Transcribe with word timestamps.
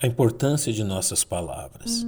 A 0.00 0.06
importância 0.06 0.72
de 0.72 0.84
nossas 0.84 1.24
palavras. 1.24 2.06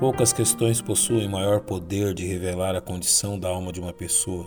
Poucas 0.00 0.32
questões 0.32 0.82
possuem 0.82 1.28
maior 1.28 1.60
poder 1.60 2.12
de 2.14 2.26
revelar 2.26 2.74
a 2.74 2.80
condição 2.80 3.38
da 3.38 3.48
alma 3.48 3.72
de 3.72 3.78
uma 3.78 3.92
pessoa 3.92 4.44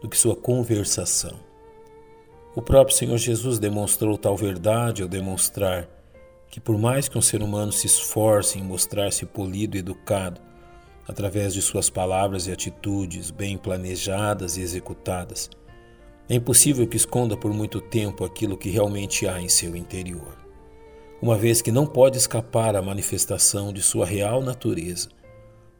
do 0.00 0.08
que 0.08 0.16
sua 0.16 0.36
conversação. 0.36 1.36
O 2.54 2.62
próprio 2.62 2.96
Senhor 2.96 3.18
Jesus 3.18 3.58
demonstrou 3.58 4.16
tal 4.16 4.36
verdade 4.36 5.02
ao 5.02 5.08
demonstrar 5.08 5.88
que, 6.48 6.60
por 6.60 6.78
mais 6.78 7.08
que 7.08 7.18
um 7.18 7.22
ser 7.22 7.42
humano 7.42 7.72
se 7.72 7.88
esforce 7.88 8.56
em 8.56 8.62
mostrar-se 8.62 9.26
polido 9.26 9.76
e 9.76 9.80
educado, 9.80 10.40
através 11.10 11.52
de 11.52 11.60
suas 11.60 11.90
palavras 11.90 12.46
e 12.46 12.52
atitudes 12.52 13.32
bem 13.32 13.58
planejadas 13.58 14.56
e 14.56 14.62
executadas, 14.62 15.50
é 16.28 16.36
impossível 16.36 16.86
que 16.86 16.96
esconda 16.96 17.36
por 17.36 17.52
muito 17.52 17.80
tempo 17.80 18.24
aquilo 18.24 18.56
que 18.56 18.70
realmente 18.70 19.26
há 19.26 19.40
em 19.40 19.48
seu 19.48 19.74
interior, 19.74 20.38
uma 21.20 21.36
vez 21.36 21.60
que 21.60 21.72
não 21.72 21.84
pode 21.84 22.16
escapar 22.16 22.76
à 22.76 22.80
manifestação 22.80 23.72
de 23.72 23.82
sua 23.82 24.06
real 24.06 24.40
natureza, 24.40 25.08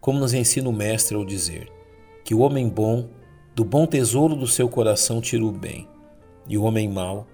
como 0.01 0.19
nos 0.19 0.35
ensina 0.35 0.69
o 0.69 0.73
Mestre 0.73 1.15
ao 1.17 1.25
dizer 1.25 1.71
que 2.25 2.35
o 2.35 2.41
homem 2.41 2.69
bom, 2.69 3.09
do 3.55 3.65
bom 3.65 3.87
tesouro 3.87 4.35
do 4.35 4.49
seu 4.49 4.69
coração, 4.69 5.21
tira 5.21 5.45
o 5.45 5.53
bem, 5.53 5.89
e 6.49 6.59
o 6.59 6.65
homem 6.65 6.89
mau, 6.89 7.29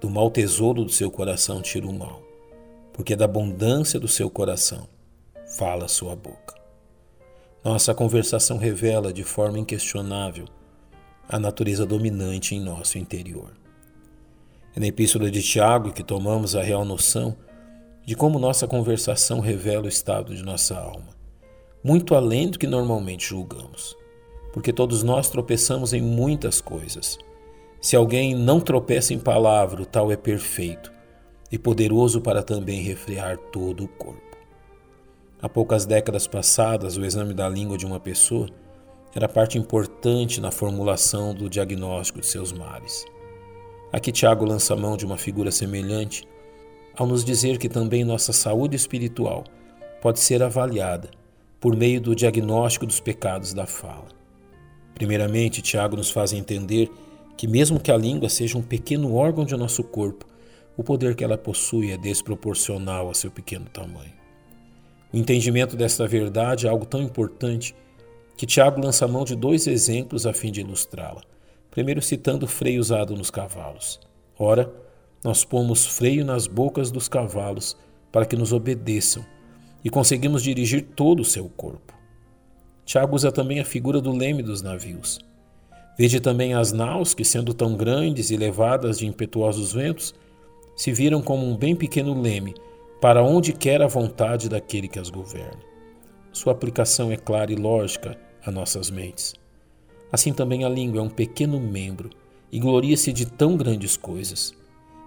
do 0.00 0.10
mau 0.10 0.30
tesouro 0.32 0.84
do 0.84 0.90
seu 0.90 1.12
coração, 1.12 1.62
tira 1.62 1.86
o 1.86 1.92
mal, 1.92 2.20
porque 2.92 3.14
da 3.14 3.24
abundância 3.24 4.00
do 4.00 4.08
seu 4.08 4.28
coração 4.28 4.88
fala 5.56 5.86
sua 5.86 6.16
boca. 6.16 6.55
Nossa 7.66 7.92
conversação 7.92 8.58
revela 8.58 9.12
de 9.12 9.24
forma 9.24 9.58
inquestionável 9.58 10.44
a 11.28 11.36
natureza 11.36 11.84
dominante 11.84 12.54
em 12.54 12.60
nosso 12.60 12.96
interior. 12.96 13.50
É 14.76 14.78
na 14.78 14.86
Epístola 14.86 15.28
de 15.32 15.42
Tiago 15.42 15.92
que 15.92 16.04
tomamos 16.04 16.54
a 16.54 16.62
real 16.62 16.84
noção 16.84 17.36
de 18.04 18.14
como 18.14 18.38
nossa 18.38 18.68
conversação 18.68 19.40
revela 19.40 19.86
o 19.86 19.88
estado 19.88 20.32
de 20.32 20.44
nossa 20.44 20.78
alma, 20.78 21.08
muito 21.82 22.14
além 22.14 22.48
do 22.48 22.56
que 22.56 22.68
normalmente 22.68 23.26
julgamos, 23.26 23.96
porque 24.52 24.72
todos 24.72 25.02
nós 25.02 25.28
tropeçamos 25.28 25.92
em 25.92 26.00
muitas 26.00 26.60
coisas. 26.60 27.18
Se 27.80 27.96
alguém 27.96 28.32
não 28.32 28.60
tropeça 28.60 29.12
em 29.12 29.18
palavra, 29.18 29.82
o 29.82 29.86
tal 29.86 30.12
é 30.12 30.16
perfeito 30.16 30.92
e 31.50 31.58
poderoso 31.58 32.20
para 32.20 32.44
também 32.44 32.80
refrear 32.82 33.36
todo 33.36 33.82
o 33.82 33.88
corpo. 33.88 34.35
Há 35.40 35.50
poucas 35.50 35.84
décadas 35.84 36.26
passadas, 36.26 36.96
o 36.96 37.04
exame 37.04 37.34
da 37.34 37.46
língua 37.46 37.76
de 37.76 37.84
uma 37.84 38.00
pessoa 38.00 38.48
era 39.14 39.28
parte 39.28 39.58
importante 39.58 40.40
na 40.40 40.50
formulação 40.50 41.34
do 41.34 41.50
diagnóstico 41.50 42.20
de 42.20 42.26
seus 42.26 42.52
males. 42.52 43.04
Aqui 43.92 44.10
Tiago 44.10 44.46
lança 44.46 44.74
mão 44.74 44.96
de 44.96 45.04
uma 45.04 45.18
figura 45.18 45.50
semelhante 45.50 46.26
ao 46.96 47.06
nos 47.06 47.22
dizer 47.22 47.58
que 47.58 47.68
também 47.68 48.02
nossa 48.02 48.32
saúde 48.32 48.76
espiritual 48.76 49.44
pode 50.00 50.20
ser 50.20 50.42
avaliada 50.42 51.10
por 51.60 51.76
meio 51.76 52.00
do 52.00 52.14
diagnóstico 52.14 52.86
dos 52.86 52.98
pecados 52.98 53.52
da 53.52 53.66
fala. 53.66 54.08
Primeiramente, 54.94 55.60
Tiago 55.60 55.96
nos 55.96 56.10
faz 56.10 56.32
entender 56.32 56.90
que, 57.36 57.46
mesmo 57.46 57.78
que 57.78 57.92
a 57.92 57.96
língua 57.96 58.30
seja 58.30 58.56
um 58.56 58.62
pequeno 58.62 59.14
órgão 59.14 59.44
de 59.44 59.54
nosso 59.54 59.84
corpo, 59.84 60.24
o 60.78 60.82
poder 60.82 61.14
que 61.14 61.22
ela 61.22 61.36
possui 61.36 61.92
é 61.92 61.98
desproporcional 61.98 63.10
a 63.10 63.14
seu 63.14 63.30
pequeno 63.30 63.66
tamanho. 63.66 64.25
O 65.12 65.16
entendimento 65.16 65.76
desta 65.76 66.06
verdade 66.06 66.66
é 66.66 66.70
algo 66.70 66.84
tão 66.84 67.00
importante 67.02 67.74
que 68.36 68.46
Tiago 68.46 68.80
lança 68.80 69.08
mão 69.08 69.24
de 69.24 69.34
dois 69.34 69.66
exemplos 69.66 70.26
a 70.26 70.32
fim 70.32 70.50
de 70.50 70.60
ilustrá-la. 70.60 71.22
Primeiro, 71.70 72.02
citando 72.02 72.44
o 72.44 72.48
freio 72.48 72.80
usado 72.80 73.14
nos 73.14 73.30
cavalos. 73.30 74.00
Ora, 74.38 74.70
nós 75.24 75.44
pomos 75.44 75.86
freio 75.86 76.24
nas 76.24 76.46
bocas 76.46 76.90
dos 76.90 77.08
cavalos 77.08 77.76
para 78.12 78.26
que 78.26 78.36
nos 78.36 78.52
obedeçam 78.52 79.24
e 79.84 79.90
conseguimos 79.90 80.42
dirigir 80.42 80.82
todo 80.94 81.20
o 81.20 81.24
seu 81.24 81.48
corpo. 81.48 81.94
Tiago 82.84 83.16
usa 83.16 83.32
também 83.32 83.60
a 83.60 83.64
figura 83.64 84.00
do 84.00 84.12
leme 84.12 84.42
dos 84.42 84.62
navios. 84.62 85.18
Veja 85.98 86.20
também 86.20 86.54
as 86.54 86.72
naus 86.72 87.14
que, 87.14 87.24
sendo 87.24 87.54
tão 87.54 87.74
grandes 87.74 88.30
e 88.30 88.36
levadas 88.36 88.98
de 88.98 89.06
impetuosos 89.06 89.72
ventos, 89.72 90.14
se 90.76 90.92
viram 90.92 91.22
como 91.22 91.46
um 91.46 91.56
bem 91.56 91.74
pequeno 91.74 92.20
leme 92.20 92.54
para 93.00 93.22
onde 93.22 93.52
quer 93.52 93.82
a 93.82 93.86
vontade 93.86 94.48
daquele 94.48 94.88
que 94.88 94.98
as 94.98 95.10
governa. 95.10 95.60
Sua 96.32 96.52
aplicação 96.52 97.10
é 97.10 97.16
clara 97.16 97.52
e 97.52 97.56
lógica 97.56 98.18
a 98.44 98.50
nossas 98.50 98.90
mentes. 98.90 99.34
Assim 100.10 100.32
também 100.32 100.64
a 100.64 100.68
língua 100.68 101.00
é 101.00 101.02
um 101.02 101.10
pequeno 101.10 101.60
membro 101.60 102.10
e 102.50 102.58
gloria-se 102.58 103.12
de 103.12 103.26
tão 103.26 103.56
grandes 103.56 103.96
coisas. 103.96 104.54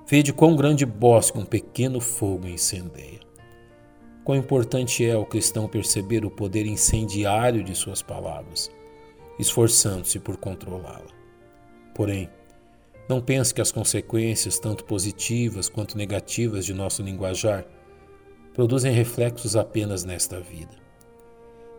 Vede 0.08 0.34
quão 0.34 0.56
grande 0.56 0.86
bosque 0.86 1.38
um 1.38 1.46
pequeno 1.46 2.00
fogo 2.00 2.48
incendeia. 2.48 3.20
Quão 4.24 4.38
importante 4.38 5.06
é 5.06 5.16
o 5.18 5.26
cristão 5.26 5.68
perceber 5.68 6.26
o 6.26 6.30
poder 6.30 6.66
incendiário 6.66 7.64
de 7.64 7.74
suas 7.74 8.02
palavras, 8.02 8.70
esforçando-se 9.40 10.20
por 10.20 10.38
controlá-la. 10.38 11.12
Porém, 11.96 12.30
não 13.08 13.20
pense 13.20 13.54
que 13.54 13.62
as 13.62 13.72
consequências, 13.72 14.60
tanto 14.60 14.84
positivas 14.84 15.68
quanto 15.68 15.98
negativas, 15.98 16.66
de 16.66 16.74
nosso 16.74 17.02
linguajar 17.02 17.66
produzem 18.60 18.92
reflexos 18.92 19.56
apenas 19.56 20.04
nesta 20.04 20.42
vida. 20.42 20.76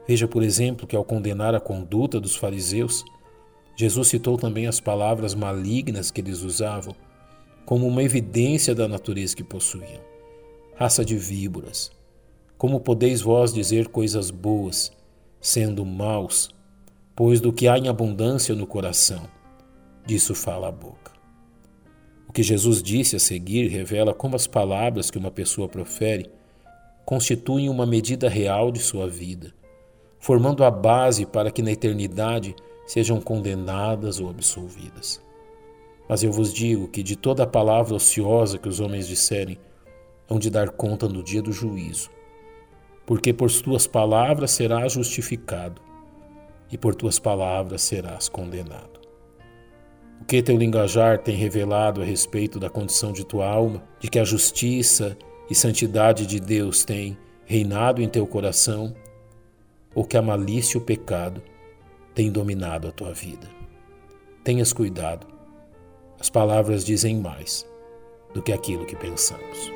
Veja, 0.08 0.26
por 0.26 0.42
exemplo, 0.42 0.86
que 0.86 0.96
ao 0.96 1.04
condenar 1.04 1.54
a 1.54 1.60
conduta 1.60 2.18
dos 2.18 2.34
fariseus, 2.34 3.04
Jesus 3.76 4.08
citou 4.08 4.38
também 4.38 4.66
as 4.66 4.80
palavras 4.80 5.34
malignas 5.34 6.10
que 6.10 6.22
eles 6.22 6.40
usavam 6.40 6.96
como 7.66 7.86
uma 7.86 8.02
evidência 8.02 8.74
da 8.74 8.88
natureza 8.88 9.36
que 9.36 9.44
possuíam. 9.44 10.00
Raça 10.74 11.04
de 11.04 11.18
víboras, 11.18 11.90
como 12.56 12.80
podeis 12.80 13.20
vós 13.20 13.52
dizer 13.52 13.88
coisas 13.88 14.30
boas, 14.30 14.90
sendo 15.38 15.84
maus, 15.84 16.48
pois 17.14 17.42
do 17.42 17.52
que 17.52 17.68
há 17.68 17.76
em 17.76 17.88
abundância 17.88 18.54
no 18.54 18.66
coração, 18.66 19.28
disso 20.06 20.34
fala 20.34 20.68
a 20.68 20.72
boca. 20.72 21.12
O 22.26 22.32
que 22.32 22.42
Jesus 22.42 22.82
disse 22.82 23.16
a 23.16 23.20
seguir 23.20 23.68
revela 23.68 24.14
como 24.14 24.34
as 24.34 24.46
palavras 24.46 25.10
que 25.10 25.18
uma 25.18 25.30
pessoa 25.30 25.68
profere 25.68 26.39
constituem 27.04 27.68
uma 27.68 27.86
medida 27.86 28.28
real 28.28 28.70
de 28.70 28.78
sua 28.78 29.08
vida, 29.08 29.52
formando 30.18 30.64
a 30.64 30.70
base 30.70 31.26
para 31.26 31.50
que 31.50 31.62
na 31.62 31.72
eternidade 31.72 32.54
sejam 32.86 33.20
condenadas 33.20 34.20
ou 34.20 34.28
absolvidas. 34.28 35.22
Mas 36.08 36.22
eu 36.22 36.32
vos 36.32 36.52
digo 36.52 36.88
que 36.88 37.02
de 37.02 37.16
toda 37.16 37.46
palavra 37.46 37.94
ociosa 37.94 38.58
que 38.58 38.68
os 38.68 38.80
homens 38.80 39.06
disserem, 39.06 39.58
hão 40.28 40.38
de 40.38 40.50
dar 40.50 40.70
conta 40.70 41.08
no 41.08 41.22
dia 41.22 41.42
do 41.42 41.52
juízo, 41.52 42.10
porque 43.04 43.32
por 43.32 43.50
tuas 43.50 43.86
palavras 43.86 44.52
serás 44.52 44.92
justificado, 44.92 45.80
e 46.70 46.78
por 46.78 46.94
tuas 46.94 47.18
palavras 47.18 47.82
serás 47.82 48.28
condenado. 48.28 49.00
O 50.20 50.24
que 50.24 50.42
teu 50.42 50.56
linguajar 50.56 51.18
tem 51.18 51.34
revelado 51.34 52.02
a 52.02 52.04
respeito 52.04 52.60
da 52.60 52.70
condição 52.70 53.12
de 53.12 53.24
tua 53.24 53.48
alma, 53.48 53.82
de 53.98 54.08
que 54.08 54.18
a 54.18 54.24
justiça 54.24 55.16
e 55.50 55.54
santidade 55.54 56.24
de 56.26 56.38
Deus 56.38 56.84
tem 56.84 57.18
reinado 57.44 58.00
em 58.00 58.08
teu 58.08 58.24
coração, 58.24 58.94
ou 59.92 60.04
que 60.04 60.16
a 60.16 60.22
malícia 60.22 60.78
e 60.78 60.80
o 60.80 60.84
pecado 60.84 61.42
têm 62.14 62.30
dominado 62.30 62.86
a 62.86 62.92
tua 62.92 63.12
vida. 63.12 63.48
Tenhas 64.44 64.72
cuidado, 64.72 65.26
as 66.20 66.30
palavras 66.30 66.84
dizem 66.84 67.18
mais 67.18 67.66
do 68.32 68.40
que 68.40 68.52
aquilo 68.52 68.86
que 68.86 68.94
pensamos. 68.94 69.72